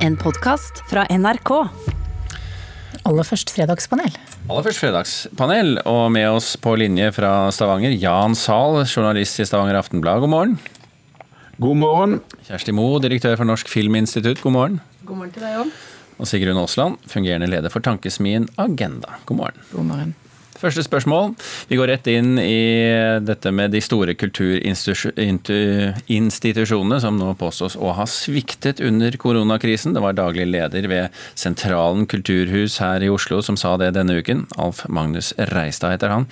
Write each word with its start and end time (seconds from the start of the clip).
En 0.00 0.14
podkast 0.16 0.78
fra 0.88 1.02
NRK. 1.12 1.50
Aller 3.04 3.26
først 3.28 3.50
fredagspanel. 3.52 4.14
Aller 4.48 4.64
først 4.64 4.80
fredagspanel, 4.80 5.74
og 5.84 6.06
med 6.14 6.24
oss 6.38 6.54
på 6.60 6.72
linje 6.80 7.10
fra 7.12 7.50
Stavanger, 7.52 7.92
Jan 8.00 8.32
Zahl, 8.38 8.80
journalist 8.88 9.42
i 9.42 9.44
Stavanger 9.44 9.76
Aftenblad. 9.76 10.22
God 10.24 10.32
morgen. 10.32 10.56
God 11.60 11.76
morgen. 11.82 12.16
Kjersti 12.48 12.72
Moe, 12.72 12.96
direktør 13.04 13.36
for 13.42 13.48
Norsk 13.50 13.68
Filminstitutt. 13.68 14.40
God 14.40 14.56
morgen. 14.56 14.80
God 15.04 15.20
morgen 15.20 15.36
til 15.36 15.44
deg 15.44 15.60
òg. 15.66 15.76
Og 16.16 16.32
Sigrun 16.32 16.62
Aasland, 16.64 16.96
fungerende 17.08 17.52
leder 17.52 17.72
for 17.72 17.84
tankesmien 17.84 18.48
Agenda. 18.56 19.20
God 19.28 19.42
morgen. 19.44 19.64
God 19.74 19.88
morgen. 19.92 20.16
Første 20.60 20.82
spørsmål. 20.84 21.30
Vi 21.70 21.76
går 21.80 21.88
rett 21.88 22.04
inn 22.12 22.36
i 22.36 22.84
dette 23.24 23.48
med 23.54 23.70
de 23.72 23.80
store 23.80 24.12
kulturinstitusjonene 24.20 26.98
som 27.00 27.16
nå 27.16 27.32
påstås 27.40 27.80
å 27.80 27.96
ha 27.96 28.04
sviktet 28.04 28.76
under 28.84 29.16
koronakrisen. 29.16 29.96
Det 29.96 30.04
var 30.04 30.12
daglig 30.18 30.44
leder 30.50 30.84
ved 30.90 31.08
Sentralen 31.32 32.04
kulturhus 32.10 32.76
her 32.84 33.00
i 33.00 33.08
Oslo 33.08 33.40
som 33.44 33.56
sa 33.56 33.76
det 33.80 33.96
denne 33.96 34.20
uken. 34.20 34.44
Alf 34.60 34.84
Magnus 34.92 35.32
Reistad 35.54 35.90
heter 35.96 36.12
han. 36.12 36.28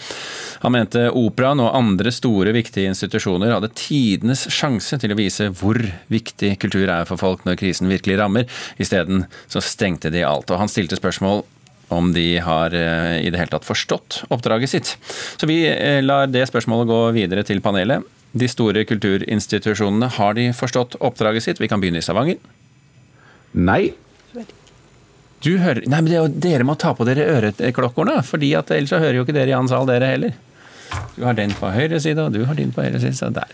Han 0.60 0.72
mente 0.76 1.08
operaen 1.08 1.64
og 1.64 1.72
andre 1.78 2.12
store, 2.12 2.52
viktige 2.52 2.92
institusjoner 2.92 3.56
hadde 3.56 3.72
tidenes 3.80 4.44
sjanse 4.52 5.00
til 5.00 5.12
å 5.14 5.18
vise 5.18 5.48
hvor 5.56 5.80
viktig 6.12 6.60
kultur 6.60 6.84
er 6.84 7.08
for 7.08 7.16
folk 7.16 7.48
når 7.48 7.56
krisen 7.64 7.88
virkelig 7.88 8.20
rammer. 8.20 8.44
Isteden 8.76 9.24
så 9.48 9.64
stengte 9.64 10.12
de 10.12 10.20
alt. 10.28 10.52
Og 10.52 10.60
han 10.60 10.68
stilte 10.68 11.00
spørsmål 11.00 11.48
om 11.94 12.12
de 12.12 12.26
har 12.44 12.74
eh, 12.74 13.18
i 13.24 13.30
det 13.30 13.40
hele 13.40 13.52
tatt 13.52 13.66
forstått 13.68 14.22
oppdraget 14.34 14.70
sitt. 14.70 14.94
Så 15.40 15.48
vi 15.48 15.62
eh, 15.70 16.00
lar 16.04 16.28
det 16.30 16.46
spørsmålet 16.50 16.90
gå 16.90 17.00
videre 17.16 17.44
til 17.46 17.62
panelet. 17.64 18.04
De 18.38 18.48
store 18.50 18.84
kulturinstitusjonene, 18.88 20.10
har 20.18 20.36
de 20.36 20.50
forstått 20.56 20.98
oppdraget 21.00 21.46
sitt? 21.46 21.62
Vi 21.62 21.68
kan 21.70 21.80
begynne 21.80 22.02
i 22.02 22.04
Stavanger. 22.04 22.36
Nei. 23.56 23.94
Du 25.38 25.54
hører 25.62 25.84
Nei, 25.86 26.00
men 26.02 26.10
det, 26.10 26.20
dere 26.42 26.66
må 26.66 26.74
ta 26.74 26.92
på 26.98 27.06
dere 27.06 27.24
øreklokkene, 27.38 28.18
fordi 28.26 28.52
at 28.58 28.72
ellers 28.74 28.92
så 28.92 29.00
hører 29.00 29.20
jo 29.20 29.24
ikke 29.24 29.36
dere 29.36 29.52
i 29.52 29.56
annen 29.56 29.70
sal, 29.70 29.86
dere 29.88 30.12
heller. 30.12 30.36
Du 31.14 31.24
har 31.26 31.36
den 31.36 31.52
på 31.56 31.68
høyre 31.72 32.00
side, 32.00 32.20
og 32.22 32.34
du 32.34 32.44
har 32.48 32.56
din 32.58 32.72
på 32.74 32.82
høyre 32.82 33.00
side. 33.00 33.14
Så, 33.18 33.30
der. 33.34 33.52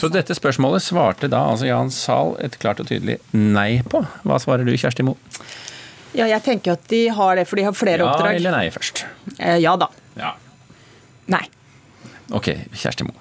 så 0.00 0.10
dette 0.12 0.36
spørsmålet 0.36 0.84
svarte 0.84 1.30
da 1.30 1.44
altså 1.52 1.68
Jan 1.68 1.92
Zahl 1.94 2.34
et 2.42 2.58
klart 2.62 2.82
og 2.82 2.88
tydelig 2.90 3.18
nei 3.32 3.82
på. 3.88 4.02
Hva 4.26 4.38
svarer 4.42 4.66
du, 4.66 4.74
Kjersti 4.76 5.06
Moe? 5.06 5.18
Ja, 6.12 6.26
jeg 6.28 6.42
tenker 6.44 6.76
at 6.76 6.86
de 6.92 7.06
har 7.16 7.36
det, 7.38 7.46
for 7.48 7.56
de 7.60 7.66
har 7.66 7.76
flere 7.76 8.04
ja 8.04 8.10
oppdrag. 8.10 8.34
Ja 8.36 8.40
eller 8.42 8.56
nei 8.56 8.66
først? 8.74 9.04
Eh, 9.38 9.58
ja 9.62 9.74
da. 9.80 9.88
Ja. 10.18 10.34
Nei. 11.32 11.44
Ok, 12.36 12.50
Kjersti 12.76 13.06
Moe. 13.08 13.18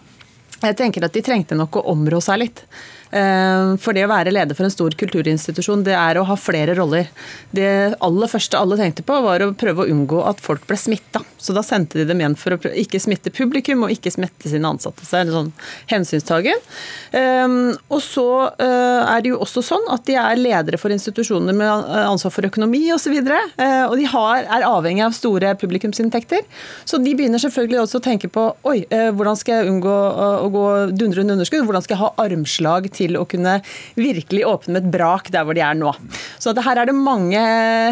Jeg 0.61 0.77
tenker 0.77 1.05
at 1.07 1.15
de 1.15 1.23
trengte 1.25 1.57
nok 1.57 1.79
å 1.79 1.85
områ 1.93 2.19
seg 2.21 2.43
litt. 2.43 2.65
Eh, 3.11 3.75
for 3.81 3.95
det 3.95 4.05
å 4.05 4.11
være 4.11 4.31
leder 4.31 4.55
for 4.55 4.67
en 4.67 4.73
stor 4.73 4.95
kulturinstitusjon, 4.97 5.83
det 5.83 5.95
er 5.97 6.19
å 6.19 6.25
ha 6.27 6.37
flere 6.39 6.75
roller. 6.77 7.09
Det 7.51 7.97
aller 7.99 8.31
første 8.31 8.59
alle 8.59 8.77
tenkte 8.79 9.03
på, 9.07 9.17
var 9.25 9.43
å 9.43 9.51
prøve 9.57 9.83
å 9.83 9.91
unngå 9.91 10.21
at 10.29 10.39
folk 10.43 10.63
ble 10.69 10.79
smitta. 10.79 11.23
Så 11.41 11.55
da 11.57 11.63
sendte 11.65 11.99
de 11.99 12.05
dem 12.07 12.21
igjen 12.21 12.37
for 12.39 12.55
å 12.55 12.73
ikke 12.77 13.01
smitte 13.01 13.33
publikum 13.33 13.83
og 13.85 13.93
ikke 13.93 14.13
smitte 14.13 14.49
sine 14.51 14.69
ansatte. 14.69 15.05
Så 15.07 15.19
er 15.19 15.27
det 15.27 15.35
sånn 15.35 15.51
hensynstagen. 15.91 16.63
Eh, 17.11 17.57
og 17.91 18.01
så 18.05 18.27
eh, 18.53 19.01
er 19.03 19.23
det 19.23 19.33
jo 19.33 19.41
også 19.43 19.65
sånn 19.65 19.89
at 19.91 20.05
de 20.07 20.15
er 20.21 20.39
ledere 20.39 20.79
for 20.81 20.93
institusjoner 20.93 21.55
med 21.57 21.91
ansvar 22.05 22.33
for 22.33 22.47
økonomi 22.47 22.85
osv. 22.95 23.11
Og, 23.11 23.27
så 23.27 23.69
og 23.91 23.97
de 23.99 24.07
har, 24.07 24.45
er 24.45 24.67
avhengig 24.67 25.03
av 25.03 25.17
store 25.17 25.53
publikumsinntekter. 25.59 26.45
Så 26.87 27.01
de 27.01 27.15
begynner 27.17 27.41
selvfølgelig 27.41 27.83
også 27.83 27.99
å 27.99 28.05
tenke 28.05 28.29
på 28.31 28.47
oi, 28.67 28.77
hvordan 28.87 29.37
skal 29.39 29.59
jeg 29.61 29.71
unngå 29.71 29.91
å 29.91 30.47
gå 30.53 30.65
dundrende 30.95 31.35
underskudd? 31.35 31.65
Hvordan 31.67 31.83
skal 31.83 31.97
jeg 31.97 32.03
ha 32.03 32.11
armslag 32.23 32.87
til 32.93 33.00
til 33.01 33.17
å 33.19 33.25
kunne 33.29 33.57
virkelig 33.97 34.45
åpne 34.47 34.77
med 34.77 34.85
et 34.85 34.93
brak 34.93 35.31
der 35.33 35.45
hvor 35.47 35.57
de 35.57 35.63
er 35.65 35.77
nå. 35.77 35.93
Så 36.41 36.53
her 36.55 36.81
er 36.81 36.89
det 36.89 36.97
mange 36.97 37.41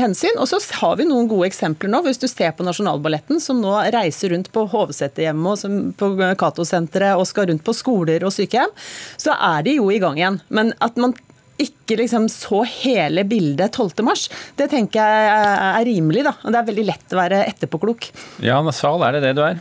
hensyn. 0.04 0.38
Og 0.40 0.50
så 0.50 0.62
har 0.82 0.98
vi 1.00 1.08
noen 1.10 1.30
gode 1.30 1.50
eksempler 1.50 1.92
nå. 1.92 2.04
Hvis 2.06 2.22
du 2.22 2.28
ser 2.30 2.54
på 2.58 2.66
Nasjonalballetten, 2.68 3.42
som 3.44 3.62
nå 3.64 3.76
reiser 3.96 4.34
rundt 4.34 4.52
på 4.56 4.66
Hovseterhjemmet 4.72 5.66
og 5.66 5.96
på 6.00 6.12
Cato-senteret 6.40 7.20
og 7.20 7.28
skal 7.30 7.50
rundt 7.52 7.66
på 7.66 7.76
skoler 7.76 8.26
og 8.28 8.36
sykehjem, 8.36 8.74
så 9.20 9.36
er 9.36 9.66
de 9.68 9.80
jo 9.80 9.90
i 9.94 10.00
gang 10.02 10.20
igjen. 10.20 10.40
Men 10.54 10.74
at 10.84 11.00
man 11.00 11.16
ikke 11.60 11.98
liksom 12.00 12.30
så 12.32 12.62
hele 12.64 13.26
bildet 13.28 13.76
12.3, 13.76 14.30
det 14.62 14.70
tenker 14.72 15.02
jeg 15.02 15.42
er 15.74 15.88
rimelig. 15.90 16.24
da. 16.30 16.36
Det 16.46 16.62
er 16.62 16.70
veldig 16.70 16.88
lett 16.88 17.16
å 17.16 17.20
være 17.20 17.44
etterpåklok. 17.50 18.10
Ja, 18.46 18.62
Sal, 18.76 19.04
er 19.04 19.18
det 19.18 19.26
det 19.28 19.36
du 19.40 19.44
er? 19.44 19.60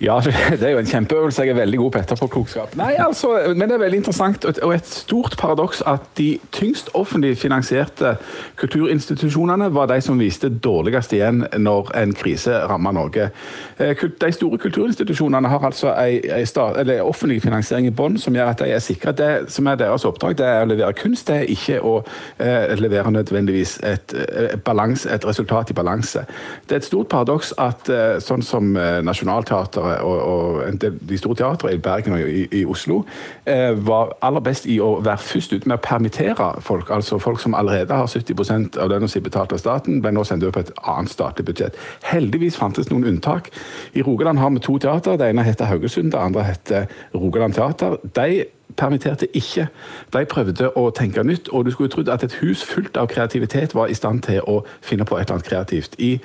Ja, 0.00 0.20
det 0.60 0.62
er 0.62 0.76
jo 0.76 0.78
en 0.78 0.86
kjempeøvelse. 0.86 1.42
Jeg 1.42 1.50
er 1.50 1.58
veldig 1.58 1.78
god 1.78 1.90
på 1.90 1.98
etterpåklokskap. 1.98 2.74
Nei, 2.78 2.92
altså, 3.02 3.32
men 3.50 3.66
det 3.66 3.74
er 3.76 3.82
veldig 3.82 3.98
interessant 3.98 4.44
og 4.46 4.74
et 4.74 4.86
stort 4.86 5.34
paradoks 5.40 5.82
at 5.90 6.04
de 6.18 6.28
tyngst 6.54 6.92
offentlig 6.94 7.34
finansierte 7.38 8.14
kulturinstitusjonene 8.60 9.72
var 9.74 9.90
de 9.90 9.98
som 10.04 10.20
viste 10.20 10.48
dårligst 10.48 11.14
igjen 11.18 11.42
når 11.58 11.90
en 11.98 12.14
krise 12.14 12.60
rammet 12.70 12.94
Norge. 12.94 13.30
Eh, 13.78 14.04
de 14.20 14.30
store 14.32 14.58
kulturinstitusjonene 14.62 15.50
har 15.50 15.66
altså 15.66 15.90
en 15.98 16.94
offentlig 17.02 17.40
finansiering 17.42 17.90
i 17.90 17.94
bånn 17.94 18.20
som 18.22 18.38
gjør 18.38 18.52
at 18.52 18.62
de 18.62 18.70
er 18.74 18.84
sikre. 18.84 19.12
Det 19.18 19.50
som 19.50 19.66
er 19.66 19.80
deres 19.82 20.06
oppdrag, 20.06 20.38
det 20.38 20.46
er 20.46 20.62
å 20.62 20.70
levere 20.70 20.94
kunst, 20.98 21.26
det 21.26 21.40
er 21.42 21.52
ikke 21.52 21.80
å 21.82 21.96
eh, 22.38 22.76
levere 22.78 23.10
nødvendigvis 23.18 23.78
et, 23.82 24.14
et, 24.14 24.54
eh, 24.54 24.56
balans, 24.64 25.06
et 25.10 25.26
resultat 25.26 25.74
i 25.74 25.78
balanse. 25.78 26.22
Det 26.68 26.78
er 26.78 26.84
et 26.84 26.90
stort 26.90 27.10
paradoks 27.10 27.52
at 27.58 27.90
eh, 27.90 28.18
sånn 28.22 28.46
som 28.46 28.76
eh, 28.78 29.02
Nationaltheatret 29.02 29.87
og, 29.96 30.18
og 30.22 30.82
de 31.08 31.18
store 31.18 31.38
teatrene 31.38 31.74
i 31.74 31.82
Bergen 31.82 32.16
og 32.16 32.20
i, 32.20 32.46
i 32.60 32.64
Oslo 32.68 33.02
eh, 33.46 33.72
var 33.86 34.14
aller 34.22 34.44
best 34.44 34.66
i 34.66 34.78
å 34.80 34.98
være 35.04 35.22
først 35.22 35.54
ute 35.54 35.68
med 35.68 35.78
å 35.78 35.84
permittere 35.84 36.50
folk. 36.64 36.90
Altså 36.94 37.18
folk 37.22 37.40
som 37.42 37.56
allerede 37.58 37.94
har 37.94 38.10
70% 38.10 38.78
av 38.80 38.92
lønna 38.92 39.08
si 39.10 39.22
betalt 39.24 39.54
av 39.54 39.62
staten, 39.62 40.02
ble 40.02 40.12
nå 40.14 40.24
sendt 40.26 40.46
over 40.46 40.58
på 40.58 40.66
et 40.66 40.74
annet 40.84 41.12
statlig 41.12 41.46
budsjett. 41.48 41.78
Heldigvis 42.08 42.58
fantes 42.60 42.90
noen 42.92 43.08
unntak. 43.08 43.50
I 43.94 44.04
Rogaland 44.06 44.38
har 44.42 44.52
vi 44.54 44.64
to 44.64 44.78
teater. 44.82 45.18
Det 45.18 45.32
ene 45.32 45.46
heter 45.46 45.70
Haugesund, 45.70 46.12
det 46.12 46.20
andre 46.20 46.46
heter 46.50 46.86
Rogaland 47.14 47.54
Teater. 47.54 47.98
De 48.16 48.44
permitterte 48.76 49.26
ikke. 49.36 49.66
De 50.12 50.24
prøvde 50.28 50.70
å 50.76 50.88
tenke 50.94 51.22
nytt, 51.24 51.48
og 51.48 51.64
du 51.64 51.70
skulle 51.72 51.90
trodd 51.92 52.10
at 52.12 52.24
et 52.24 52.38
hus 52.42 52.62
fullt 52.66 52.96
av 53.00 53.08
kreativitet 53.10 53.74
var 53.74 53.88
i 53.88 53.96
stand 53.96 54.22
til 54.26 54.40
å 54.46 54.60
finne 54.84 55.06
på 55.08 55.16
et 55.16 55.26
eller 55.26 55.38
annet 55.38 55.48
kreativt. 55.48 55.96
I 55.98 56.18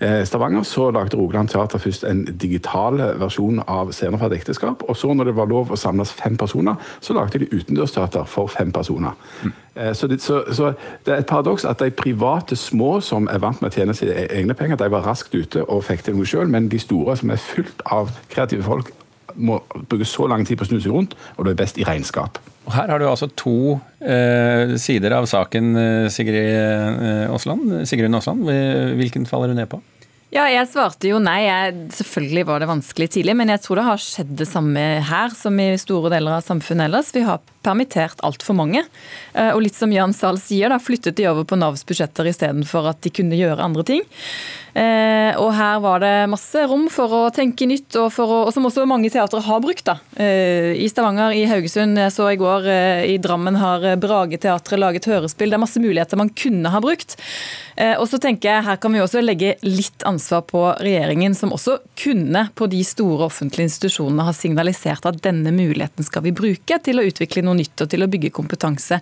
eh, 0.00 0.22
Stavanger 0.28 0.66
så 0.68 0.90
lagde 0.94 1.18
Rogaland 1.18 1.50
Teater 1.52 1.82
først 1.82 2.06
en 2.08 2.24
digital 2.38 3.00
versjon 3.20 3.62
av 3.66 3.92
Scener 3.92 4.20
fra 4.20 4.30
et 4.30 4.38
ekteskap, 4.38 4.84
og 4.88 4.96
så 4.96 5.12
når 5.14 5.30
det 5.30 5.36
var 5.38 5.50
lov 5.50 5.72
å 5.72 5.80
samles 5.80 6.12
fem 6.14 6.36
personer, 6.36 6.78
så 7.00 7.16
lagde 7.16 7.42
de 7.42 7.50
utendørsteater 7.52 8.28
for 8.28 8.50
fem 8.52 8.72
personer. 8.72 9.16
Mm. 9.42 9.56
Så, 9.94 10.08
det, 10.10 10.22
så, 10.22 10.42
så 10.52 10.72
det, 11.06 11.12
er 11.12 11.20
et 11.20 11.26
paradoks 11.26 11.64
at 11.68 11.78
de 11.78 11.90
private 11.94 12.56
små 12.56 12.96
som 13.04 13.28
er 13.30 13.38
vant 13.38 13.60
med 13.62 13.70
å 13.70 13.76
tjene 13.76 13.94
sine 13.94 14.16
e-, 14.16 14.30
egne 14.40 14.56
penger, 14.58 14.80
de 14.80 14.90
var 14.90 15.06
raskt 15.06 15.34
ute 15.34 15.62
og 15.70 15.84
fikk 15.86 16.02
til 16.06 16.18
noe 16.18 16.26
sjøl, 16.26 16.50
men 16.50 16.66
de 16.72 16.80
store 16.82 17.14
som 17.20 17.30
er 17.30 17.38
fullt 17.42 17.84
av 17.86 18.10
kreative 18.32 18.66
folk, 18.66 18.90
må 19.38 19.60
bruke 19.88 20.06
så 20.08 20.28
lang 20.30 20.44
tid 20.46 20.58
på 20.58 20.66
å 20.66 20.70
snu 20.70 20.78
seg 20.82 20.94
rundt, 20.94 21.16
og 21.36 21.46
du 21.46 21.52
er 21.52 21.58
best 21.58 21.78
i 21.80 21.86
regnskap. 21.86 22.40
Og 22.68 22.74
her 22.76 22.90
har 22.92 23.00
du 23.00 23.06
altså 23.08 23.30
to 23.32 23.78
eh, 24.04 24.74
sider 24.80 25.14
av 25.16 25.28
saken, 25.30 25.70
eh, 25.80 26.08
Sigrid 26.12 26.50
eh, 26.52 27.30
Aasland. 27.32 27.86
Sigrun 27.88 28.18
Aasland. 28.18 28.44
Hvilken 28.98 29.24
faller 29.30 29.54
du 29.54 29.56
ned 29.56 29.70
på? 29.72 29.80
Ja, 30.28 30.42
jeg 30.52 30.68
svarte 30.68 31.08
jo 31.08 31.16
nei. 31.24 31.38
Jeg, 31.46 31.76
selvfølgelig 31.96 32.42
var 32.50 32.60
det 32.60 32.68
vanskelig 32.68 33.06
tidlig, 33.14 33.32
men 33.38 33.48
jeg 33.48 33.62
tror 33.64 33.80
det 33.80 33.86
har 33.86 34.02
skjedd 34.02 34.34
det 34.36 34.46
samme 34.50 34.82
her 35.08 35.32
som 35.32 35.56
i 35.56 35.70
store 35.80 36.12
deler 36.12 36.36
av 36.36 36.44
samfunnet 36.44 36.90
ellers. 36.90 37.14
Vi 37.16 37.24
har 37.24 37.40
permittert 37.64 38.20
altfor 38.24 38.56
mange. 38.58 38.84
Eh, 39.32 39.50
og 39.54 39.62
litt 39.64 39.76
som 39.76 39.92
Jan 39.92 40.12
Zahl 40.16 40.36
sier, 40.40 40.68
da 40.68 40.78
flyttet 40.82 41.16
de 41.18 41.26
over 41.30 41.48
på 41.48 41.56
Navs 41.58 41.84
budsjetter 41.88 42.28
istedenfor 42.28 42.90
at 42.92 43.00
de 43.04 43.12
kunne 43.14 43.38
gjøre 43.40 43.64
andre 43.64 43.84
ting. 43.88 44.04
Eh, 44.78 45.32
og 45.40 45.50
her 45.56 45.80
var 45.82 46.04
det 46.04 46.12
masse 46.30 46.60
rom 46.70 46.86
for 46.92 47.14
å 47.16 47.22
tenke 47.34 47.66
nytt, 47.68 47.96
og, 47.98 48.12
å, 48.20 48.42
og 48.46 48.52
som 48.54 48.68
også 48.68 48.84
mange 48.88 49.08
teatre 49.12 49.40
har 49.48 49.64
brukt. 49.64 49.86
da. 49.88 49.96
Eh, 50.20 50.74
I 50.76 50.90
Stavanger, 50.92 51.32
i 51.32 51.46
Haugesund, 51.48 51.96
jeg 52.04 52.14
så 52.14 52.28
i 52.28 52.38
går 52.40 52.68
i 53.08 53.16
Drammen 53.24 53.56
har 53.58 53.88
Brageteatret 54.00 54.80
laget 54.80 55.08
hørespill. 55.08 55.48
Det 55.48 55.56
er 55.56 55.64
masse 55.64 55.82
muligheter 55.82 56.20
man 56.20 56.32
kunne 56.36 56.72
ha 56.72 56.84
brukt. 56.84 57.16
Og 57.78 58.08
så 58.10 58.18
tenker 58.18 58.50
jeg 58.50 58.64
her 58.66 58.78
kan 58.82 58.90
vi 58.90 58.98
også 58.98 59.20
legge 59.22 59.52
litt 59.62 60.02
ansvar 60.02 60.17
på 60.48 60.62
regjeringen, 60.82 61.34
som 61.34 61.52
også 61.54 61.78
kunne 61.98 62.46
på 62.58 62.68
de 62.70 62.82
store 62.86 63.28
offentlige 63.28 63.70
institusjonene 63.70 64.26
ha 64.26 64.34
signalisert 64.36 65.06
at 65.08 65.20
denne 65.24 65.52
muligheten 65.54 66.06
skal 66.06 66.24
vi 66.26 66.34
bruke 66.36 66.80
til 66.84 67.00
å 67.00 67.06
utvikle 67.08 67.44
noe 67.46 67.58
nytt 67.60 67.84
og 67.84 67.90
til 67.92 68.04
å 68.04 68.10
bygge 68.10 68.34
kompetanse, 68.34 69.00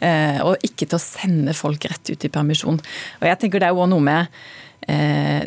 eh, 0.00 0.38
og 0.44 0.62
ikke 0.66 0.88
til 0.88 0.98
å 0.98 1.02
sende 1.02 1.56
folk 1.56 1.88
rett 1.90 2.12
ut 2.12 2.28
i 2.28 2.32
permisjon. 2.32 2.80
Og 3.20 3.28
jeg 3.30 3.40
tenker 3.42 3.60
Det 3.60 3.70
er 3.70 3.76
jo 3.76 3.88
noe 3.88 4.04
med 4.04 4.26
eh, 4.88 5.46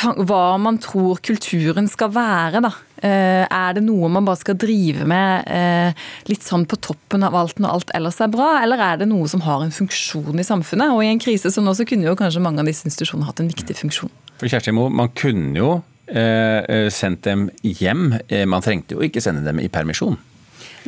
hva 0.00 0.56
man 0.58 0.78
tror 0.82 1.20
kulturen 1.22 1.88
skal 1.90 2.10
være. 2.14 2.62
da. 2.64 2.72
Eh, 3.02 3.44
er 3.44 3.74
det 3.74 3.82
noe 3.84 4.08
man 4.12 4.24
bare 4.24 4.40
skal 4.40 4.56
drive 4.58 5.04
med 5.08 5.46
eh, 5.50 6.02
litt 6.30 6.44
sånn 6.46 6.66
på 6.70 6.78
toppen 6.78 7.24
av 7.26 7.34
alt 7.34 7.58
når 7.58 7.76
alt 7.76 7.94
ellers 7.98 8.20
er 8.22 8.30
bra, 8.32 8.62
eller 8.62 8.78
er 8.78 9.00
det 9.02 9.08
noe 9.10 9.28
som 9.28 9.42
har 9.42 9.64
en 9.64 9.74
funksjon 9.74 10.38
i 10.38 10.46
samfunnet? 10.46 10.94
Og 10.94 11.02
i 11.04 11.10
en 11.10 11.22
krise 11.22 11.50
som 11.50 11.66
nå, 11.66 11.74
så 11.74 11.86
kunne 11.88 12.06
jo 12.06 12.18
kanskje 12.18 12.42
mange 12.44 12.62
av 12.62 12.70
disse 12.70 12.86
institusjonene 12.88 13.28
hatt 13.28 13.42
en 13.42 13.50
viktig 13.50 13.78
funksjon. 13.78 14.12
For 14.38 14.50
Kjersti 14.50 14.74
Mo, 14.74 14.88
man 14.90 15.12
kunne 15.18 15.56
jo 15.58 15.70
eh, 16.06 16.88
sendt 16.94 17.26
dem 17.26 17.48
hjem. 17.62 18.12
Man 18.50 18.64
trengte 18.64 18.96
jo 18.96 19.02
ikke 19.06 19.22
sende 19.22 19.44
dem 19.46 19.62
i 19.62 19.70
permisjon. 19.72 20.18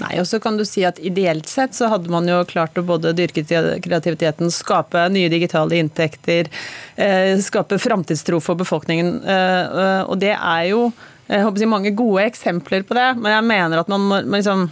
Nei, 0.02 0.16
og 0.18 0.26
så 0.26 0.40
kan 0.42 0.56
du 0.58 0.64
si 0.66 0.82
at 0.86 0.98
Ideelt 0.98 1.48
sett 1.50 1.76
så 1.76 1.88
hadde 1.92 2.10
man 2.10 2.26
jo 2.28 2.40
klart 2.50 2.78
å 2.78 2.84
både 2.86 3.14
dyrke 3.16 3.44
kreativiteten, 3.46 4.50
skape 4.50 5.06
nye 5.14 5.30
digitale 5.30 5.78
inntekter, 5.78 6.50
eh, 6.96 7.34
skape 7.42 7.78
framtidstro 7.78 8.40
for 8.42 8.58
befolkningen. 8.58 9.20
Eh, 9.22 10.00
og 10.02 10.18
det 10.22 10.34
er 10.34 10.70
jo 10.72 10.88
jeg 11.24 11.40
håper 11.40 11.56
å 11.56 11.62
si, 11.62 11.68
mange 11.70 11.94
gode 11.96 12.26
eksempler 12.28 12.82
på 12.84 12.96
det, 12.98 13.06
men 13.16 13.32
jeg 13.32 13.48
mener 13.48 13.80
at 13.80 13.88
man 13.88 14.02
må 14.10 14.18
liksom 14.36 14.66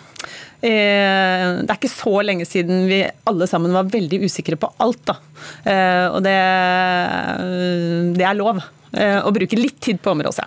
det 0.62 0.70
er 0.70 1.72
ikke 1.74 1.88
så 1.90 2.20
lenge 2.22 2.44
siden 2.46 2.84
vi 2.86 3.00
alle 3.26 3.48
sammen 3.50 3.72
var 3.74 3.88
veldig 3.90 4.20
usikre 4.28 4.54
på 4.62 4.69
alt. 4.84 5.00
Da. 5.10 5.16
Og 6.14 6.20
det, 6.22 6.36
det 8.14 8.28
er 8.28 8.38
lov 8.38 8.60
å 8.62 9.32
bruke 9.34 9.58
litt 9.58 9.80
tid 9.82 9.98
på 10.04 10.12
området 10.14 10.46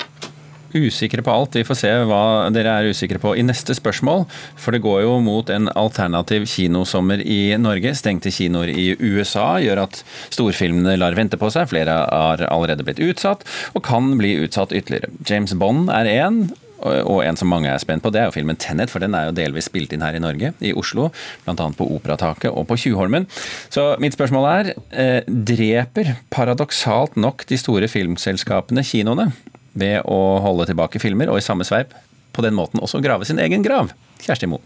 usikre 0.75 1.23
på 1.25 1.33
alt. 1.33 1.55
Vi 1.57 1.65
får 1.67 1.79
se 1.79 1.91
hva 2.09 2.23
dere 2.53 2.73
er 2.79 2.91
usikre 2.91 3.21
på 3.21 3.35
i 3.37 3.45
neste 3.45 3.75
spørsmål. 3.77 4.25
For 4.59 4.75
det 4.75 4.83
går 4.85 5.03
jo 5.05 5.15
mot 5.23 5.49
en 5.53 5.69
alternativ 5.73 6.47
kinosommer 6.51 7.23
i 7.23 7.55
Norge. 7.61 7.95
Stengte 7.97 8.33
kinoer 8.33 8.71
i 8.73 8.91
USA 8.99 9.55
gjør 9.63 9.85
at 9.85 10.03
storfilmene 10.33 10.97
lar 10.99 11.17
vente 11.17 11.39
på 11.39 11.51
seg. 11.53 11.69
Flere 11.71 12.01
har 12.03 12.45
allerede 12.49 12.85
blitt 12.85 13.01
utsatt, 13.03 13.45
og 13.73 13.85
kan 13.85 14.13
bli 14.19 14.35
utsatt 14.43 14.75
ytterligere. 14.75 15.11
James 15.27 15.55
Bond 15.57 15.89
er 15.93 16.11
én, 16.11 16.45
og 16.85 17.23
en 17.23 17.37
som 17.39 17.49
mange 17.49 17.69
er 17.71 17.81
spent 17.81 18.03
på, 18.03 18.11
det 18.13 18.21
er 18.21 18.29
jo 18.29 18.35
filmen 18.35 18.57
'Tenet', 18.57 18.91
for 18.91 18.99
den 18.99 19.15
er 19.15 19.29
jo 19.29 19.35
delvis 19.37 19.69
spilt 19.69 19.93
inn 19.93 20.03
her 20.05 20.15
i 20.15 20.21
Norge, 20.21 20.53
i 20.61 20.73
Oslo. 20.73 21.09
Bl.a. 21.45 21.55
på 21.55 21.87
Operataket 21.95 22.51
og 22.51 22.67
på 22.67 22.77
Tjuvholmen. 22.77 23.27
Så 23.69 23.95
mitt 23.99 24.13
spørsmål 24.13 24.45
er, 24.51 24.73
eh, 24.91 25.21
dreper 25.25 26.15
paradoksalt 26.29 27.17
nok 27.17 27.45
de 27.47 27.57
store 27.57 27.87
filmselskapene 27.87 28.83
kinoene? 28.83 29.31
Ved 29.75 30.05
å 30.07 30.19
holde 30.43 30.67
tilbake 30.69 31.01
filmer, 31.03 31.31
og 31.31 31.39
i 31.39 31.45
samme 31.45 31.67
sveip 31.67 31.93
på 32.35 32.43
den 32.43 32.55
måten 32.55 32.81
også 32.83 33.03
grave 33.03 33.27
sin 33.27 33.39
egen 33.39 33.63
grav. 33.65 33.91
Kjersti 34.23 34.49
Moe. 34.49 34.63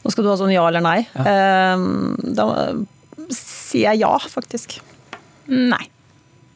Nå 0.00 0.12
skal 0.12 0.24
du 0.24 0.30
ha 0.32 0.38
sånn 0.40 0.54
ja 0.54 0.62
eller 0.66 0.82
nei. 0.84 1.00
Ja. 1.12 1.26
Ehm, 1.74 2.14
da 2.36 2.46
sier 3.34 3.90
jeg 3.90 4.02
ja, 4.02 4.14
faktisk. 4.32 4.78
Nei. 5.50 5.82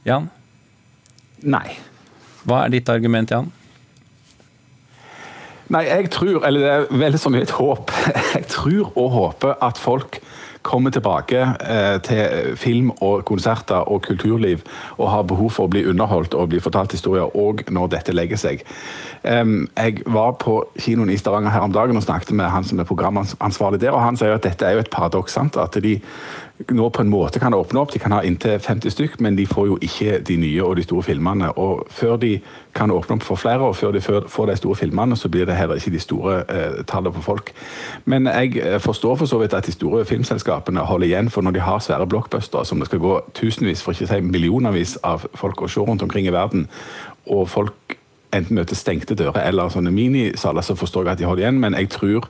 Jan? 0.08 0.30
Nei. 1.44 1.76
Hva 2.44 2.64
er 2.64 2.72
ditt 2.74 2.88
argument, 2.92 3.32
Jan? 3.32 3.50
Nei, 5.72 5.84
jeg 5.88 6.10
tror, 6.12 6.42
eller 6.44 6.60
det 6.60 6.72
er 6.72 7.04
veldig 7.04 7.20
så 7.20 7.32
mye 7.32 7.44
et 7.46 7.54
håp, 7.56 7.92
jeg 8.36 8.48
tror 8.52 8.90
og 9.00 9.14
håper 9.14 9.54
at 9.64 9.80
folk 9.80 10.20
kommer 10.64 10.94
tilbake 10.94 11.40
eh, 11.44 11.96
til 12.04 12.56
film 12.60 12.90
og 13.04 13.24
konserter 13.28 13.84
og 13.92 14.02
kulturliv 14.06 14.64
og 14.96 15.10
har 15.12 15.26
behov 15.28 15.52
for 15.54 15.68
å 15.68 15.72
bli 15.74 15.84
underholdt 15.90 16.36
og 16.38 16.50
bli 16.52 16.62
fortalt 16.64 16.96
historier 16.96 17.36
òg 17.36 17.66
når 17.74 17.92
dette 17.98 18.16
legger 18.16 18.40
seg. 18.40 18.64
Jeg 19.24 20.02
var 20.12 20.34
på 20.40 20.58
kinoen 20.80 21.12
i 21.12 21.16
Stavanger 21.16 21.52
her 21.54 21.64
om 21.64 21.72
dagen 21.72 21.96
og 21.96 22.04
snakket 22.04 22.34
med 22.36 22.50
han 22.52 22.66
som 22.68 22.80
er 22.80 22.88
programansvarlig 22.88 23.80
der, 23.80 23.94
og 23.96 24.02
han 24.04 24.18
sier 24.20 24.36
at 24.36 24.44
dette 24.44 24.66
er 24.66 24.76
jo 24.76 24.82
et 24.84 24.92
paradoks. 24.92 25.38
At 25.40 25.78
de 25.80 25.94
nå 26.70 26.88
på 26.88 27.02
en 27.02 27.10
måte 27.10 27.40
kan 27.40 27.54
åpne 27.54 27.80
opp. 27.80 27.92
De 27.92 27.98
kan 27.98 28.12
ha 28.12 28.20
inntil 28.24 28.58
50 28.58 28.92
stykk, 28.94 29.18
men 29.20 29.36
de 29.36 29.46
får 29.46 29.66
jo 29.66 29.78
ikke 29.82 30.18
de 30.24 30.36
nye 30.40 30.62
og 30.64 30.76
de 30.76 30.84
store 30.86 31.02
filmene. 31.02 31.50
Og 31.58 31.86
Før 31.90 32.16
de 32.16 32.38
kan 32.74 32.90
åpne 32.90 33.16
opp 33.16 33.26
for 33.26 33.40
flere, 33.40 33.60
og 33.60 33.76
før 33.76 33.92
de 33.92 34.00
får 34.00 34.46
de 34.46 34.56
store 34.56 34.76
filmene, 34.76 35.16
så 35.16 35.28
blir 35.28 35.44
det 35.46 35.56
heller 35.56 35.74
ikke 35.80 35.90
de 35.94 36.00
store 36.00 36.36
eh, 36.48 36.84
tallene 36.86 37.14
på 37.14 37.22
folk. 37.22 37.52
Men 38.04 38.26
jeg 38.26 38.56
eh, 38.56 38.80
forstår 38.80 39.16
for 39.16 39.26
så 39.26 39.38
vidt 39.38 39.54
at 39.54 39.66
de 39.66 39.72
store 39.72 40.04
filmselskapene 40.04 40.80
holder 40.80 41.06
igjen, 41.06 41.30
for 41.30 41.42
når 41.42 41.50
de 41.50 41.60
har 41.60 41.78
svære 41.78 42.06
blockbustere 42.06 42.64
som 42.64 42.78
det 42.78 42.88
skal 42.88 42.98
gå 42.98 43.20
tusenvis, 43.34 43.82
for 43.82 43.92
ikke 43.92 44.08
å 44.08 44.14
si 44.14 44.20
millionervis 44.20 44.96
av 45.04 45.26
folk 45.34 45.62
å 45.62 45.68
se 45.68 45.80
rundt 45.80 46.02
omkring 46.02 46.26
i 46.26 46.34
verden, 46.34 46.68
og 47.26 47.48
folk 47.48 47.98
enten 48.34 48.58
møter 48.58 48.76
stengte 48.76 49.14
dører 49.14 49.46
eller 49.48 49.70
sånne 49.70 49.92
minisaler, 49.94 50.64
så 50.64 50.76
forstår 50.78 51.04
jeg 51.04 51.12
at 51.12 51.22
de 51.22 51.28
holder 51.28 51.44
igjen, 51.44 51.60
men 51.62 51.76
jeg 51.78 51.92
tror 51.94 52.28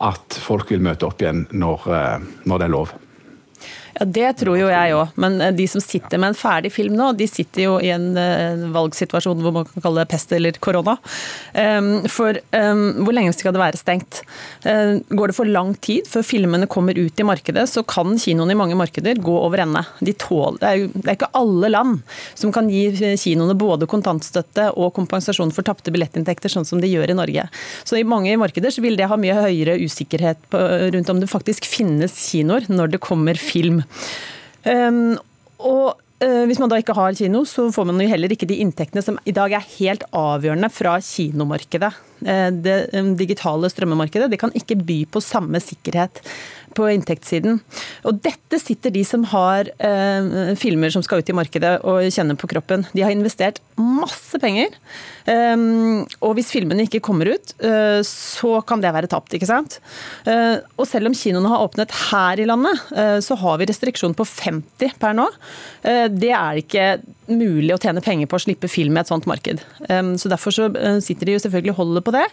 at 0.00 0.40
folk 0.40 0.70
vil 0.72 0.82
møte 0.82 1.06
opp 1.06 1.22
igjen 1.22 1.44
når, 1.52 1.86
eh, 1.94 2.26
når 2.48 2.58
det 2.58 2.66
er 2.66 2.74
lov. 2.74 2.94
Ja, 4.00 4.06
Det 4.06 4.30
tror 4.40 4.56
jo 4.56 4.68
jeg 4.70 4.94
òg. 4.96 5.12
Men 5.20 5.40
eh, 5.44 5.52
de 5.52 5.66
som 5.68 5.82
sitter 5.84 6.20
med 6.20 6.32
en 6.32 6.38
ferdig 6.38 6.72
film 6.72 6.96
nå, 6.96 7.12
de 7.18 7.26
sitter 7.28 7.66
jo 7.66 7.76
i 7.84 7.90
en 7.92 8.14
uh, 8.16 8.68
valgsituasjon 8.72 9.40
hvor 9.44 9.52
man 9.54 9.66
kan 9.68 9.84
kalle 9.84 10.04
det 10.04 10.10
pest 10.10 10.32
eller 10.32 10.56
korona. 10.62 10.96
Um, 11.52 11.90
for 12.08 12.38
um, 12.56 13.04
hvor 13.04 13.14
lenge 13.16 13.34
skal 13.36 13.52
det 13.54 13.60
være 13.60 13.80
stengt? 13.80 14.22
Uh, 14.64 15.00
går 15.12 15.30
det 15.30 15.36
for 15.36 15.48
lang 15.48 15.74
tid 15.84 16.08
før 16.08 16.24
filmene 16.24 16.68
kommer 16.70 16.96
ut 16.96 17.20
i 17.20 17.26
markedet, 17.26 17.66
så 17.68 17.84
kan 17.84 18.16
kinoene 18.20 18.54
i 18.54 18.58
mange 18.58 18.78
markeder 18.78 19.20
gå 19.20 19.34
over 19.36 19.64
ende. 19.66 19.84
De 20.00 20.14
tåler, 20.16 20.58
det, 20.62 20.70
er 20.70 20.80
jo, 20.80 20.90
det 20.96 21.04
er 21.04 21.18
ikke 21.18 21.32
alle 21.42 21.72
land 21.72 22.00
som 22.38 22.54
kan 22.54 22.70
gi 22.72 23.14
kinoene 23.20 23.56
både 23.58 23.88
kontantstøtte 23.90 24.70
og 24.80 24.94
kompensasjon 24.96 25.52
for 25.54 25.66
tapte 25.66 25.92
billettinntekter, 25.92 26.52
sånn 26.52 26.68
som 26.68 26.80
de 26.80 26.88
gjør 26.88 27.12
i 27.12 27.18
Norge. 27.18 27.46
Så 27.84 28.00
i 28.00 28.06
mange 28.08 28.32
markeder 28.40 28.72
så 28.72 28.84
vil 28.84 28.96
det 28.96 29.10
ha 29.10 29.20
mye 29.20 29.36
høyere 29.36 29.76
usikkerhet 29.84 30.40
på, 30.52 30.64
rundt 30.96 31.12
om 31.12 31.20
det 31.20 31.30
faktisk 31.30 31.68
finnes 31.68 32.16
kinoer 32.30 32.68
når 32.72 32.96
det 32.96 33.04
kommer 33.04 33.36
film. 33.40 33.82
Um, 34.66 35.16
og 35.58 35.96
uh, 35.96 36.44
hvis 36.48 36.60
man 36.60 36.72
da 36.72 36.78
ikke 36.80 36.96
har 36.96 37.16
kino, 37.16 37.44
så 37.48 37.68
får 37.72 37.88
man 37.88 38.00
jo 38.02 38.10
heller 38.10 38.32
ikke 38.32 38.48
de 38.48 38.60
inntektene 38.64 39.04
som 39.04 39.18
i 39.24 39.34
dag 39.36 39.56
er 39.56 39.72
helt 39.78 40.04
avgjørende 40.16 40.72
fra 40.72 40.98
kinomarkedet. 41.04 41.92
Uh, 42.24 42.48
det 42.52 42.78
um, 42.96 43.14
digitale 43.18 43.70
strømmemarkedet 43.72 44.30
det 44.32 44.40
kan 44.40 44.54
ikke 44.56 44.78
by 44.78 45.02
på 45.10 45.22
samme 45.24 45.60
sikkerhet 45.62 46.22
på 46.76 46.86
inntektssiden. 46.94 47.58
Og 48.08 48.20
dette 48.22 48.60
sitter 48.62 48.92
de 48.94 49.02
som 49.06 49.24
har 49.32 49.70
eh, 49.82 50.54
filmer 50.60 50.92
som 50.94 51.04
skal 51.04 51.22
ut 51.22 51.30
i 51.30 51.36
markedet 51.36 51.78
og 51.88 52.06
kjenner 52.12 52.38
på 52.38 52.50
kroppen. 52.50 52.86
De 52.94 53.04
har 53.04 53.14
investert 53.14 53.60
masse 53.80 54.38
penger. 54.42 54.74
Eh, 55.30 55.56
og 56.20 56.36
hvis 56.38 56.52
filmene 56.54 56.86
ikke 56.86 57.02
kommer 57.04 57.32
ut, 57.34 57.54
eh, 57.64 58.00
så 58.06 58.58
kan 58.66 58.82
det 58.82 58.94
være 58.94 59.10
tapt, 59.10 59.34
ikke 59.36 59.48
sant. 59.48 59.78
Uh, 60.26 60.60
og 60.78 60.86
selv 60.88 61.08
om 61.08 61.14
kinoene 61.16 61.50
har 61.50 61.62
åpnet 61.64 61.92
her 62.10 62.40
i 62.40 62.46
landet, 62.48 62.78
uh, 62.94 63.18
så 63.24 63.36
har 63.40 63.58
vi 63.60 63.68
restriksjon 63.70 64.14
på 64.16 64.26
50 64.26 64.96
per 65.00 65.16
nå. 65.16 65.26
det 66.12 66.30
er 66.34 66.58
ikke 66.60 66.84
mulig 67.30 67.72
å 67.74 67.78
tjene 67.80 68.02
penger 68.04 68.28
på 68.28 68.36
å 68.36 68.42
slippe 68.42 68.68
film 68.70 68.96
i 68.96 69.00
et 69.00 69.10
sånt 69.10 69.26
marked. 69.30 69.62
Um, 69.88 70.12
så 70.20 70.30
derfor 70.30 70.54
så 70.54 70.68
sitter 71.02 71.28
de 71.28 71.36
jo 71.36 71.42
selvfølgelig 71.42 71.74
og 71.74 71.80
holder 71.80 72.04
på 72.04 72.09
det. 72.14 72.26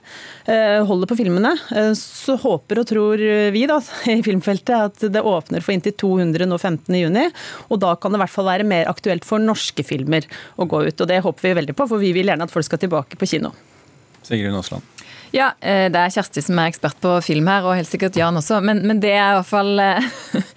holder 0.88 1.10
på 1.10 1.18
filmene. 1.20 1.54
så 1.98 2.38
håper 2.40 2.82
og 2.82 2.88
tror 2.90 3.24
vi 3.54 3.66
da 3.70 3.80
i 4.14 4.20
filmfeltet 4.26 4.76
at 4.76 5.08
det 5.14 5.24
åpner 5.24 5.64
for 5.64 5.76
inntil 5.76 5.96
200 5.98 6.50
nå 6.50 6.58
15.6, 6.58 7.32
og 7.70 7.82
da 7.84 7.96
kan 7.96 8.14
det 8.14 8.22
i 8.22 8.24
hvert 8.26 8.36
fall 8.36 8.50
være 8.50 8.68
mer 8.68 8.92
aktuelt 8.92 9.28
for 9.28 9.44
norske 9.44 9.86
filmer 9.86 10.28
å 10.56 10.68
gå 10.70 10.84
ut. 10.88 11.02
og 11.02 11.08
Det 11.10 11.24
håper 11.24 11.50
vi 11.50 11.56
veldig 11.62 11.78
på, 11.78 11.90
for 11.90 12.02
vi 12.02 12.14
vil 12.16 12.32
gjerne 12.32 12.48
at 12.48 12.54
folk 12.54 12.68
skal 12.68 12.82
tilbake 12.84 13.20
på 13.20 13.30
kino. 13.30 13.54
Sigrid 14.28 14.56
Aasland. 14.56 14.97
Ja, 15.36 15.52
eh, 15.60 15.88
det 15.92 16.00
er 16.00 16.14
Kjersti 16.14 16.44
som 16.44 16.60
er 16.60 16.72
ekspert 16.72 17.00
på 17.04 17.18
film 17.26 17.48
her, 17.52 17.66
og 17.68 17.78
helt 17.78 17.90
sikkert 17.90 18.18
Jan 18.18 18.38
også. 18.40 18.62
Men, 18.64 18.84
men 18.88 19.02
det 19.04 19.16
er 19.16 19.34
i 19.34 19.40
hvert 19.42 19.50
fall 19.50 19.82
eh, 19.84 20.08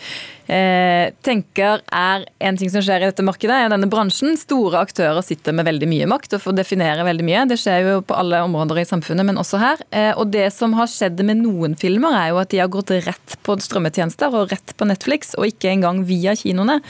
eh, 0.55 1.07
tenker 1.27 1.83
er 1.87 2.27
en 2.39 2.61
ting 2.61 2.71
som 2.71 2.85
skjer 2.85 3.03
i 3.03 3.09
dette 3.11 3.25
markedet, 3.27 3.57
er 3.57 3.73
denne 3.73 3.91
bransjen. 3.91 4.39
Store 4.39 4.85
aktører 4.85 5.25
sitter 5.27 5.57
med 5.57 5.67
veldig 5.67 5.91
mye 5.91 6.09
makt 6.13 6.39
og 6.39 6.45
får 6.45 6.59
definere 6.61 7.07
veldig 7.09 7.27
mye. 7.27 7.45
Det 7.51 7.59
skjer 7.61 7.89
jo 7.89 7.99
på 8.07 8.19
alle 8.21 8.45
områder 8.47 8.83
i 8.83 8.87
samfunnet, 8.87 9.27
men 9.27 9.41
også 9.43 9.61
her. 9.63 9.85
Og 10.21 10.31
det 10.31 10.47
som 10.55 10.77
har 10.79 10.91
skjedd 10.91 11.19
med 11.27 11.43
noen 11.43 11.75
filmer, 11.79 12.15
er 12.15 12.31
jo 12.31 12.41
at 12.43 12.55
de 12.55 12.63
har 12.63 12.71
gått 12.71 12.95
rett 13.09 13.39
på 13.47 13.59
strømmetjenester 13.59 14.39
og 14.39 14.55
rett 14.55 14.77
på 14.79 14.87
Netflix, 14.87 15.35
og 15.39 15.51
ikke 15.51 15.73
engang 15.75 16.05
via 16.07 16.37
kinoene. 16.39 16.81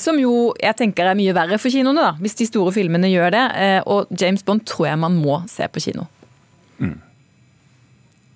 Som 0.00 0.16
jo 0.16 0.54
jeg 0.56 0.78
tenker 0.78 1.10
er 1.10 1.18
mye 1.18 1.34
verre 1.36 1.60
for 1.60 1.72
kinoene, 1.72 2.10
da, 2.10 2.14
hvis 2.22 2.38
de 2.40 2.48
store 2.48 2.72
filmene 2.74 3.12
gjør 3.12 3.36
det. 3.36 3.44
Og 3.92 4.10
James 4.10 4.46
Bond 4.46 4.64
tror 4.68 4.90
jeg 4.90 5.04
man 5.04 5.20
må 5.20 5.42
se 5.52 5.68
på 5.70 5.84
kino. 5.90 6.08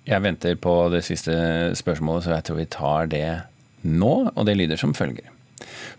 Jeg 0.05 0.21
venter 0.21 0.57
på 0.61 0.73
det 0.93 1.01
siste 1.07 1.33
spørsmålet, 1.77 2.25
så 2.25 2.35
jeg 2.35 2.45
tror 2.45 2.59
vi 2.59 2.67
tar 2.69 3.09
det 3.09 3.29
nå. 3.81 4.13
Og 4.35 4.45
det 4.45 4.57
lyder 4.59 4.79
som 4.79 4.93
følger. 4.97 5.31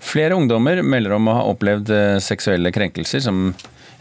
Flere 0.02 0.36
ungdommer 0.36 0.82
melder 0.84 1.16
om 1.16 1.30
å 1.30 1.38
ha 1.38 1.48
opplevd 1.50 1.90
eh, 1.90 2.20
seksuelle 2.22 2.70
krenkelser 2.74 3.24
som 3.24 3.50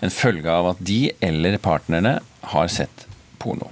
en 0.04 0.14
følge 0.14 0.52
av 0.52 0.74
at 0.74 0.82
de 0.86 1.10
eller 1.24 1.58
partnerne 1.64 2.18
har 2.52 2.72
sett 2.72 3.06
porno. 3.40 3.70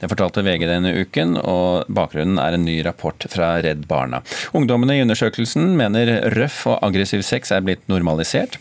Det 0.00 0.10
fortalte 0.10 0.42
VG 0.44 0.66
denne 0.68 0.92
uken, 0.98 1.36
og 1.38 1.90
bakgrunnen 1.94 2.40
er 2.42 2.56
en 2.56 2.66
ny 2.66 2.76
rapport 2.86 3.26
fra 3.30 3.54
Redd 3.64 3.86
Barna. 3.90 4.20
Ungdommene 4.56 4.98
i 4.98 5.04
undersøkelsen 5.04 5.72
mener 5.78 6.12
røff 6.34 6.64
og 6.70 6.80
aggressiv 6.86 7.24
sex 7.26 7.54
er 7.54 7.64
blitt 7.64 7.86
normalisert. 7.90 8.58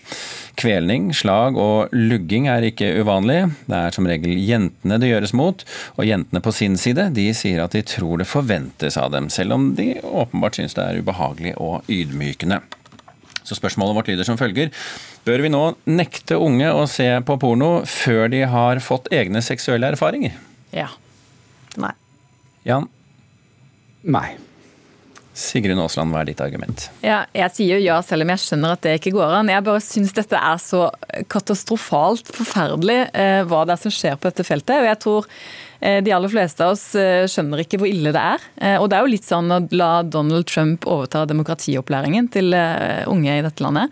Kvelning, 0.59 1.07
slag 1.17 1.57
og 1.57 1.93
lugging 1.95 2.45
er 2.51 2.65
ikke 2.67 2.91
uvanlig. 3.01 3.39
Det 3.65 3.79
er 3.79 3.95
som 3.95 4.05
regel 4.07 4.35
jentene 4.37 4.99
det 5.01 5.09
gjøres 5.09 5.33
mot, 5.37 5.63
og 5.97 6.05
jentene 6.05 6.43
på 6.45 6.53
sin 6.53 6.77
side 6.79 7.07
de 7.15 7.25
sier 7.35 7.63
at 7.63 7.73
de 7.73 7.81
tror 7.87 8.21
det 8.21 8.29
forventes 8.29 8.99
av 9.01 9.11
dem, 9.15 9.31
selv 9.33 9.57
om 9.57 9.71
de 9.77 9.95
åpenbart 10.03 10.59
syns 10.59 10.77
det 10.77 10.85
er 10.85 11.01
ubehagelig 11.01 11.55
og 11.57 11.89
ydmykende. 11.89 12.61
Så 13.43 13.57
spørsmålet 13.57 13.97
vårt 13.97 14.13
lyder 14.13 14.27
som 14.27 14.39
følger. 14.39 14.71
Bør 15.25 15.43
vi 15.43 15.51
nå 15.51 15.63
nekte 15.89 16.37
unge 16.39 16.69
å 16.71 16.85
se 16.87 17.09
på 17.25 17.37
porno 17.41 17.73
før 17.89 18.29
de 18.31 18.45
har 18.47 18.79
fått 18.83 19.09
egne 19.15 19.43
seksuelle 19.43 19.89
erfaringer? 19.95 20.37
Ja. 20.75 20.89
Nei. 21.81 21.93
Jan? 22.67 22.87
Nei. 24.03 24.29
Sigrun 25.33 25.81
Aasland, 25.81 26.13
hva 26.13 26.21
er 26.21 26.29
ditt 26.29 26.41
argument? 26.45 26.87
Ja, 27.01 27.23
jeg 27.33 27.53
sier 27.55 27.81
ja, 27.81 27.97
selv 28.05 28.25
om 28.25 28.31
jeg 28.33 28.41
skjønner 28.43 28.75
at 28.75 28.83
det 28.85 28.95
ikke 28.99 29.15
går 29.15 29.35
an. 29.39 29.51
Jeg 29.51 29.65
bare 29.65 29.83
syns 29.83 30.13
dette 30.13 30.37
er 30.37 30.61
så 30.61 30.87
katastrofalt 31.33 32.29
forferdelig, 32.35 32.99
eh, 33.17 33.41
hva 33.49 33.63
det 33.65 33.75
er 33.75 33.83
som 33.83 33.93
skjer 33.93 34.19
på 34.19 34.29
dette 34.29 34.45
feltet. 34.47 34.77
Og 34.81 34.89
jeg 34.91 35.01
tror 35.05 35.31
de 35.83 36.13
aller 36.15 36.31
fleste 36.31 36.63
av 36.63 36.77
oss 36.77 36.83
skjønner 37.27 37.59
ikke 37.59 37.75
hvor 37.81 37.89
ille 37.89 38.13
det 38.15 38.21
er. 38.21 38.43
Og 38.79 38.85
det 38.87 38.95
er 38.95 39.03
jo 39.03 39.09
litt 39.11 39.25
sånn 39.27 39.51
å 39.51 39.57
la 39.75 39.89
Donald 40.07 40.47
Trump 40.47 40.87
overta 40.87 41.25
demokratiopplæringen 41.27 42.29
til 42.31 42.55
unge 42.55 43.33
i 43.35 43.43
dette 43.43 43.65
landet. 43.65 43.91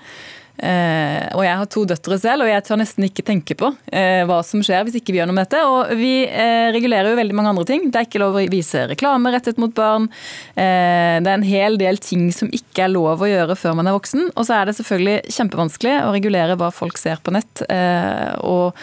Eh, 0.57 1.27
og 1.33 1.43
jeg 1.45 1.57
har 1.57 1.69
to 1.71 1.83
døtre 1.89 2.17
selv, 2.21 2.45
og 2.45 2.51
jeg 2.51 2.65
tør 2.67 2.79
nesten 2.81 3.07
ikke 3.07 3.25
tenke 3.25 3.55
på 3.57 3.71
eh, 3.89 4.21
hva 4.29 4.41
som 4.45 4.61
skjer 4.65 4.83
hvis 4.85 4.99
ikke 4.99 5.15
vi 5.15 5.21
gjør 5.21 5.29
noe 5.31 5.37
med 5.37 5.47
dette. 5.47 5.61
Og 5.67 5.93
vi 5.99 6.11
eh, 6.27 6.67
regulerer 6.75 7.11
jo 7.11 7.19
veldig 7.19 7.37
mange 7.37 7.53
andre 7.53 7.67
ting. 7.69 7.87
Det 7.89 8.01
er 8.01 8.09
ikke 8.09 8.21
lov 8.23 8.37
å 8.37 8.43
vise 8.51 8.85
reklame 8.91 9.33
rettet 9.33 9.61
mot 9.61 9.73
barn. 9.77 10.09
Eh, 10.55 11.17
det 11.21 11.31
er 11.31 11.37
en 11.37 11.47
hel 11.47 11.79
del 11.81 12.01
ting 12.03 12.29
som 12.35 12.51
ikke 12.53 12.85
er 12.85 12.93
lov 12.93 13.23
å 13.23 13.31
gjøre 13.31 13.57
før 13.59 13.79
man 13.79 13.89
er 13.89 13.97
voksen. 13.97 14.29
Og 14.35 14.47
så 14.47 14.59
er 14.59 14.69
det 14.69 14.77
selvfølgelig 14.79 15.35
kjempevanskelig 15.39 15.97
å 16.03 16.13
regulere 16.13 16.59
hva 16.59 16.69
folk 16.75 17.01
ser 17.01 17.23
på 17.23 17.33
nett. 17.35 17.65
Eh, 17.69 18.37
og 18.45 18.77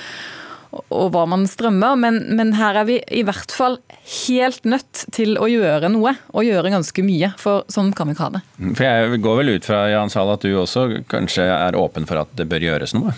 og 0.95 1.13
hva 1.15 1.25
man 1.31 1.47
strømmer, 1.49 1.97
men, 2.01 2.21
men, 2.39 2.55
her 2.59 2.81
er 2.81 2.89
vi 2.89 2.99
i 3.15 3.25
hvert 3.27 3.53
fall 3.55 3.79
helt 4.27 4.69
nødt 4.69 5.07
til 5.15 5.39
å 5.41 5.49
gjøre 5.51 5.91
noe. 5.93 6.15
Og 6.35 6.47
gjøre 6.47 6.73
ganske 6.75 7.05
mye, 7.05 7.33
for 7.41 7.67
sånn 7.73 7.95
kan 7.97 8.09
vi 8.09 8.17
ikke 8.17 8.29
ha 8.29 8.37
det. 8.39 8.45
For 8.79 8.85
Jeg 8.87 9.25
går 9.25 9.41
vel 9.43 9.57
ut 9.57 9.69
fra 9.69 9.87
Jan 9.93 10.13
Sahl, 10.13 10.35
at 10.35 10.45
du 10.45 10.53
også 10.59 10.89
kanskje 11.11 11.49
er 11.49 11.79
åpen 11.79 12.09
for 12.09 12.25
at 12.25 12.33
det 12.39 12.49
bør 12.51 12.71
gjøres 12.71 12.97
noe? 12.97 13.17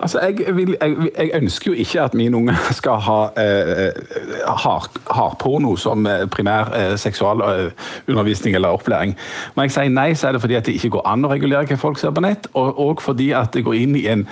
Altså, 0.00 0.20
jeg, 0.20 0.56
vil, 0.56 0.76
jeg, 0.80 0.96
jeg, 1.18 1.30
ønsker 1.34 1.72
jo 1.72 1.72
ikke 1.72 2.02
at 2.02 2.14
mine 2.14 2.36
unge 2.36 2.54
skal 2.78 3.00
ha 3.02 3.18
eh, 3.42 3.90
hardporno 4.46 5.74
som 5.76 6.06
eh, 6.06 6.26
primær 6.30 6.70
eh, 6.76 6.94
seksualundervisning 6.98 8.54
eller 8.54 8.68
opplæring. 8.78 9.16
Når 9.56 9.66
jeg 9.66 9.74
sier 9.74 9.94
nei, 9.94 10.12
så 10.14 10.28
er 10.28 10.36
det 10.36 10.42
fordi 10.44 10.58
at 10.58 10.66
det 10.66 10.76
ikke 10.78 10.92
går 10.98 11.06
an 11.08 11.26
å 11.26 11.32
regulere 11.32 11.66
hva 11.66 11.80
folk 11.80 11.98
ser 11.98 12.14
på 12.14 12.22
nett, 12.22 12.46
og, 12.54 12.78
og 12.78 13.02
fordi 13.02 13.32
at 13.34 13.52
det 13.54 13.64
går 13.66 13.80
inn 13.80 13.98
i 13.98 14.06
en 14.12 14.26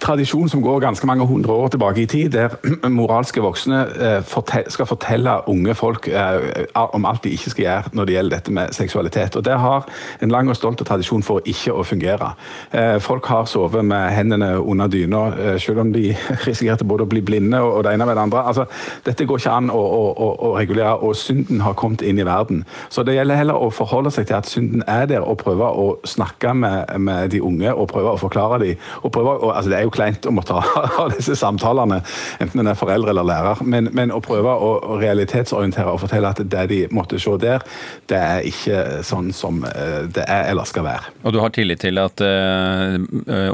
tradisjon 0.00 0.48
som 0.48 0.62
går 0.62 0.80
ganske 0.80 1.06
mange 1.06 1.26
hundre 1.26 1.52
år 1.52 1.68
tilbake 1.68 2.02
i 2.02 2.06
tid, 2.06 2.30
der 2.32 2.54
moralske 2.88 3.42
voksne 3.42 3.80
eh, 4.00 4.68
skal 4.68 4.86
fortelle 4.86 5.38
unge 5.50 5.74
folk 5.74 6.08
eh, 6.08 6.66
om 6.74 7.06
alt 7.08 7.24
de 7.24 7.32
ikke 7.34 7.52
skal 7.52 7.64
gjøre 7.64 7.92
når 7.92 8.08
det 8.08 8.14
gjelder 8.14 8.36
dette 8.36 8.54
med 8.54 8.74
seksualitet. 8.76 9.36
Og 9.36 9.44
Det 9.44 9.58
har 9.58 9.88
en 10.22 10.30
lang 10.30 10.48
og 10.48 10.56
stolt 10.56 10.82
tradisjon 10.86 11.22
for 11.22 11.42
ikke 11.44 11.74
å 11.74 11.84
fungere. 11.86 12.30
Eh, 12.70 12.98
folk 13.02 13.26
har 13.26 13.48
sovet 13.50 13.84
med 13.84 14.10
hendene 14.14 14.54
under 14.60 14.86
dyna, 14.86 15.24
selv 15.58 15.82
om 15.82 15.92
de 15.92 16.12
risikerte 16.46 16.86
både 16.86 17.06
å 17.06 17.10
bli 17.10 17.22
blinde 17.22 17.60
og 17.62 17.84
det 17.84 17.94
ene 17.94 18.06
med 18.06 18.16
det 18.16 18.22
andre. 18.28 18.44
Altså, 18.46 18.68
dette 19.06 19.26
går 19.26 19.42
ikke 19.42 19.56
an 19.58 19.72
å, 19.74 19.82
å, 19.82 20.30
å 20.48 20.54
regulere, 20.56 20.94
og 21.02 21.16
synden 21.16 21.62
har 21.66 21.76
kommet 21.78 22.02
inn 22.06 22.20
i 22.20 22.26
verden. 22.26 22.64
Så 22.88 23.02
det 23.02 23.16
gjelder 23.18 23.40
heller 23.40 23.58
å 23.58 23.70
forholde 23.74 24.12
seg 24.14 24.28
til 24.28 24.38
at 24.38 24.48
synden 24.48 24.84
er 24.86 25.06
der, 25.10 25.26
og 25.26 25.40
prøve 25.42 25.68
å 25.68 25.88
snakke 26.06 26.54
med, 26.54 26.94
med 27.02 27.32
de 27.34 27.42
unge 27.44 27.74
og 27.74 27.88
prøve 27.90 28.14
å 28.14 28.20
forklare 28.20 28.60
dem. 28.62 28.88
Og 29.02 29.12
prøve, 29.12 29.36
og, 29.38 29.52
altså, 29.56 29.72
det 29.72 29.80
er 29.80 29.87
jo 29.88 29.94
kleint 29.94 30.28
å 30.28 30.34
måtte 30.34 30.56
ha 30.98 31.08
disse 31.14 31.36
samtalene, 31.38 32.00
enten 32.42 32.62
en 32.62 32.72
er 32.72 32.78
foreldre 32.78 33.14
eller 33.14 33.26
lærer. 33.28 33.62
Men, 33.64 33.90
men 33.96 34.14
å 34.14 34.20
prøve 34.24 34.54
å, 34.54 34.74
å, 34.78 34.98
realitetsorientere 35.00 35.92
og 35.92 36.02
fortelle 36.04 36.32
at 36.32 36.42
det 36.44 36.66
de 36.72 36.82
måtte 36.94 37.20
se 37.22 37.36
der, 37.42 37.64
det 38.10 38.18
er 38.18 38.48
ikke 38.48 38.82
sånn 39.06 39.32
som 39.36 39.62
eh, 39.68 40.04
det 40.14 40.24
er 40.26 40.50
eller 40.52 40.68
skal 40.68 40.86
være. 40.86 41.14
Og 41.24 41.34
du 41.34 41.40
har 41.42 41.52
tillit 41.54 41.82
til 41.82 41.98
at 42.00 42.20
uh, 42.24 42.96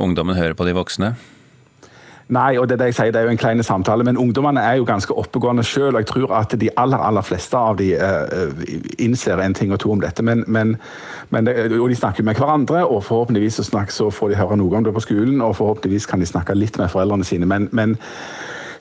ungdommen 0.00 0.37
hører 0.37 0.57
på 0.59 0.67
de 0.69 0.75
voksne? 0.76 1.14
Nei, 2.33 2.57
og 2.57 2.69
det, 2.69 2.78
det 2.81 2.88
jeg 2.88 2.97
sier, 2.97 3.12
det 3.12 3.21
er 3.21 3.26
jo 3.28 3.35
en 3.35 3.40
klein 3.40 3.62
samtale, 3.62 4.04
men 4.07 4.16
ungdommene 4.16 4.62
er 4.64 4.78
jo 4.78 4.87
ganske 4.88 5.12
oppegående 5.12 5.64
sjøl. 5.66 5.99
Jeg 6.00 6.09
tror 6.09 6.33
at 6.38 6.54
de 6.61 6.71
aller 6.81 7.02
aller 7.04 7.26
fleste 7.26 7.59
av 7.59 7.76
de 7.76 7.90
uh, 8.00 8.64
innser 8.99 9.43
en 9.45 9.54
ting 9.54 9.75
og 9.76 9.83
to 9.85 9.93
om 9.93 10.00
dette. 10.00 10.25
Men, 10.25 10.45
men, 10.47 10.76
men 11.31 11.47
det, 11.47 11.57
og 11.76 11.90
de 11.93 11.99
snakker 12.00 12.25
med 12.25 12.40
hverandre, 12.40 12.87
og 12.87 13.04
forhåpentligvis 13.04 13.61
så, 13.61 13.66
snakker, 13.69 13.93
så, 13.93 14.09
får 14.11 14.33
de 14.33 14.40
høre 14.40 14.57
noe 14.57 14.81
om 14.81 14.87
det 14.87 14.95
på 14.97 15.04
skolen. 15.04 15.43
Og 15.45 15.57
forhåpentligvis 15.61 16.09
kan 16.09 16.25
de 16.25 16.31
snakke 16.31 16.57
litt 16.57 16.81
med 16.81 16.93
foreldrene 16.93 17.28
sine. 17.28 17.47
men, 17.47 17.69
men 17.73 17.99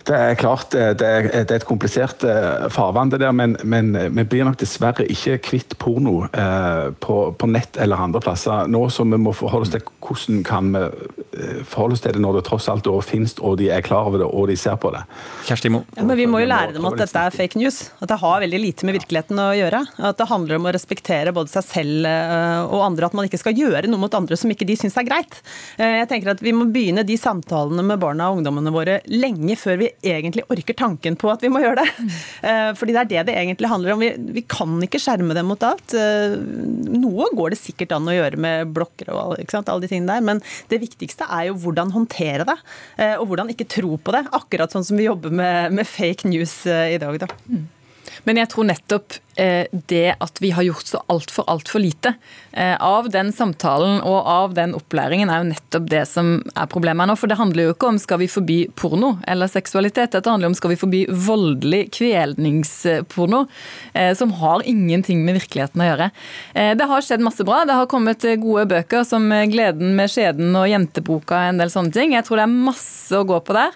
det 0.04 0.16
er 0.20 0.34
klart 0.36 0.74
det 0.74 1.08
er, 1.08 1.28
det 1.32 1.52
er 1.52 1.62
et 1.62 1.66
komplisert 1.68 2.26
uh, 2.28 2.68
farvann, 2.72 3.12
det 3.12 3.22
der, 3.22 3.32
men, 3.32 3.56
men, 3.64 3.94
vi 4.18 4.26
blir 4.28 4.44
nok 4.44 4.58
dessverre 4.60 5.06
ikke 5.08 5.38
kvitt 5.46 5.78
porno 5.80 6.26
uh, 6.26 6.92
på, 7.00 7.18
på, 7.40 7.48
nett 7.48 7.80
eller 7.80 8.04
andre 8.04 8.20
plasser. 8.24 8.68
Nå 8.68 8.90
som 8.92 9.12
vi 9.12 9.20
må 9.20 9.32
forholde 9.32 9.70
oss 9.70 9.72
til 9.72 9.86
hvordan 10.04 10.44
kan 10.48 10.74
vi 10.76 10.84
forholde 11.70 11.98
oss 11.98 12.04
til 12.04 12.16
det 12.16 12.24
når 12.24 12.40
det 12.40 12.46
tross 12.48 12.70
alt 12.72 12.88
finnes, 13.08 13.36
og 13.42 13.58
de 13.62 13.70
er 13.74 13.84
klar 13.86 14.10
over 14.10 14.22
det, 14.22 14.28
og 14.28 14.50
de 14.52 14.58
ser 14.60 14.78
på 14.82 14.92
det. 14.94 15.04
Kjersti 15.48 15.72
Mo. 15.74 15.84
Ja, 15.98 16.06
men 16.08 16.20
vi 16.20 16.28
må 16.30 16.44
jo 16.44 16.50
lære 16.50 16.76
dem 16.76 16.86
at 16.90 17.00
dette 17.00 17.26
er 17.28 17.34
fake 17.34 17.60
news. 17.62 17.80
At 18.04 18.12
det 18.12 18.20
har 18.22 18.44
veldig 18.44 18.62
lite 18.62 18.88
med 18.88 18.98
virkeligheten 19.00 19.40
å 19.42 19.50
gjøre. 19.58 19.84
At 20.10 20.20
det 20.20 20.30
handler 20.30 20.60
om 20.60 20.68
å 20.70 20.74
respektere 20.76 21.34
både 21.36 21.54
seg 21.54 21.68
selv 21.68 22.10
og 22.74 22.84
andre. 22.86 23.10
At 23.10 23.18
man 23.18 23.30
ikke 23.30 23.42
skal 23.42 23.58
gjøre 23.58 23.90
noe 23.90 24.02
mot 24.04 24.18
andre 24.18 24.38
som 24.40 24.52
ikke 24.54 24.68
de 24.68 24.78
syns 24.80 24.98
er 25.00 25.08
greit. 25.08 25.40
Jeg 25.80 26.10
tenker 26.12 26.34
at 26.34 26.44
Vi 26.44 26.54
må 26.56 26.68
begynne 26.72 27.06
de 27.08 27.18
samtalene 27.20 27.86
med 27.86 28.02
barna 28.02 28.30
og 28.30 28.40
ungdommene 28.40 28.74
våre 28.74 29.00
lenge 29.12 29.56
før 29.60 29.80
vi 29.84 29.90
egentlig 30.04 30.46
orker 30.52 30.78
tanken 30.78 31.18
på 31.20 31.32
at 31.32 31.44
vi 31.44 31.52
må 31.54 31.64
gjøre 31.64 31.84
det. 31.84 32.10
Eh, 32.44 32.72
fordi 32.76 32.96
det 32.96 33.02
er 33.02 33.10
det 33.10 33.22
det 33.30 33.36
egentlig 33.40 33.70
handler 33.72 33.94
om. 33.94 34.02
Vi, 34.04 34.10
vi 34.36 34.44
kan 34.50 34.74
ikke 34.84 35.00
skjerme 35.02 35.36
dem 35.38 35.48
mot 35.50 35.62
alt. 35.64 35.94
Eh, 35.96 36.36
noe 36.36 37.30
går 37.38 37.54
det 37.54 37.60
sikkert 37.62 37.96
an 37.96 38.10
å 38.10 38.16
gjøre 38.16 38.40
med 38.42 38.74
blokker 38.76 39.12
og 39.14 39.38
alle 39.38 39.84
de 39.84 39.90
tingene 39.90 40.18
der, 40.18 40.26
men 40.26 40.42
det 40.72 40.82
viktigste 40.84 41.23
er 41.28 41.50
jo 41.50 41.60
hvordan 41.64 41.94
håndtere 41.94 42.48
det. 42.48 42.58
Eh, 42.98 43.16
og 43.18 43.28
hvordan 43.30 43.52
ikke 43.54 43.70
tro 43.70 43.98
på 43.98 44.16
det. 44.16 44.26
Akkurat 44.36 44.74
sånn 44.74 44.86
som 44.88 45.00
vi 45.00 45.08
jobber 45.08 45.34
med, 45.34 45.74
med 45.80 45.90
fake 45.90 46.30
news 46.32 46.64
i 46.68 47.00
dag. 47.02 47.20
da. 47.24 47.30
Mm. 47.48 47.66
Men 48.28 48.40
jeg 48.40 48.50
tror 48.54 48.68
nettopp 48.70 49.18
eh, 49.40 49.68
det 49.92 50.16
at 50.24 50.40
vi 50.42 50.54
har 50.56 50.64
gjort 50.64 50.88
så 50.88 51.02
altfor, 51.12 51.46
altfor 51.52 51.84
lite 51.84 52.14
eh, 52.52 52.76
av 52.80 53.10
den 53.12 53.34
samtalen 53.36 54.00
og 54.00 54.30
av 54.30 54.56
den 54.56 54.76
opplæringen, 54.78 55.32
er 55.32 55.42
jo 55.42 55.50
nettopp 55.50 55.90
det 55.92 56.04
som 56.10 56.38
er 56.56 56.70
problemet 56.72 57.10
nå. 57.10 57.18
For 57.20 57.32
det 57.32 57.40
handler 57.40 57.68
jo 57.68 57.76
ikke 57.76 57.92
om 57.92 58.00
skal 58.02 58.22
vi 58.24 58.30
forby 58.32 58.58
porno 58.80 59.18
eller 59.28 59.52
seksualitet. 59.52 60.16
Dette 60.16 60.32
handler 60.32 60.52
om 60.52 60.58
skal 60.58 60.74
vi 60.74 60.80
forby 60.80 61.04
voldelig 61.28 61.84
kvelningsporno, 62.00 63.44
eh, 63.94 64.14
som 64.20 64.34
har 64.40 64.64
ingenting 64.70 65.26
med 65.28 65.42
virkeligheten 65.42 65.84
å 65.84 65.90
gjøre. 65.90 66.10
Det 66.54 66.86
har 66.88 67.04
skjedd 67.04 67.24
masse 67.24 67.44
bra. 67.46 67.64
Det 67.68 67.76
har 67.76 67.90
kommet 67.92 68.24
gode 68.42 68.66
bøker 68.70 69.04
som 69.08 69.26
'Gleden 69.30 69.96
med 69.98 70.12
skjeden' 70.12 70.56
og 70.56 70.68
'Jenteboka' 70.70 71.36
og 71.36 71.50
en 71.50 71.62
del 71.62 71.72
sånne 71.74 71.94
ting. 71.94 72.14
Jeg 72.14 72.26
tror 72.26 72.40
det 72.40 72.46
er 72.46 72.62
masse 72.70 73.12
å 73.18 73.26
gå 73.28 73.40
på 73.44 73.54
der. 73.54 73.72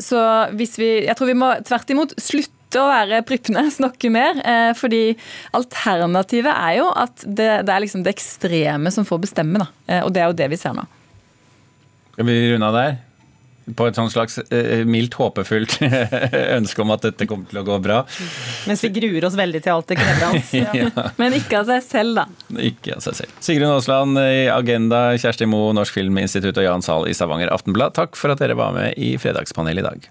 Så 0.00 0.18
hvis 0.54 0.78
vi 0.78 1.06
Jeg 1.08 1.16
tror 1.16 1.26
vi 1.26 1.34
må 1.34 1.50
tvert 1.64 1.90
imot 1.90 2.14
slutte 2.18 2.57
slutte 2.68 2.84
å 2.84 2.88
være 2.90 3.24
prippende, 3.24 3.70
snakke 3.80 4.10
mer. 4.12 4.38
Eh, 4.44 4.74
fordi 4.76 5.16
alternativet 5.56 6.52
er 6.52 6.78
jo 6.78 6.92
at 6.92 7.24
det, 7.24 7.64
det 7.66 7.74
er 7.74 7.84
liksom 7.84 8.04
det 8.04 8.14
ekstreme 8.16 8.90
som 8.90 9.04
får 9.04 9.24
bestemme. 9.26 9.58
Da. 9.58 9.68
Eh, 9.86 10.04
og 10.04 10.12
det 10.12 10.22
er 10.22 10.28
jo 10.28 10.38
det 10.38 10.48
vi 10.52 10.60
ser 10.60 10.76
nå. 10.76 10.86
Skal 12.12 12.26
vi 12.26 12.40
runde 12.52 12.66
av 12.66 12.74
der? 12.74 12.96
På 13.76 13.84
et 13.84 13.98
sånn 13.98 14.08
slags 14.08 14.38
eh, 14.48 14.80
mildt 14.88 15.12
håpefullt 15.18 15.74
ønske 16.58 16.80
om 16.80 16.92
at 16.94 17.02
dette 17.04 17.26
kommer 17.28 17.50
til 17.50 17.60
å 17.60 17.64
gå 17.66 17.76
bra. 17.84 17.98
Mens 18.64 18.80
vi 18.80 18.88
gruer 18.94 19.26
oss 19.28 19.36
veldig 19.36 19.60
til 19.60 19.74
alt 19.74 19.92
det 19.92 19.98
krevende. 20.00 20.40
ja. 20.56 20.72
ja. 20.88 21.04
Men 21.20 21.36
ikke 21.36 21.60
av 21.60 21.68
seg 21.68 21.84
selv, 21.84 22.16
da. 22.16 22.56
Ikke 22.64 22.96
av 22.96 23.04
seg 23.04 23.18
selv. 23.20 23.34
Sigrun 23.44 23.74
Aasland 23.74 24.20
i 24.24 24.46
Agenda, 24.52 25.10
Kjersti 25.20 25.48
Moe, 25.48 25.76
Norsk 25.76 26.00
Filminstitutt 26.00 26.56
og 26.56 26.64
Jan 26.64 26.86
Sahl 26.86 27.10
i 27.12 27.16
Stavanger 27.16 27.52
Aftenblad, 27.52 27.92
takk 27.98 28.16
for 28.16 28.32
at 28.32 28.40
dere 28.40 28.56
var 28.56 28.72
med 28.76 28.96
i 28.96 29.18
Fredagspanelet 29.20 29.84
i 29.84 29.90
dag. 29.90 30.08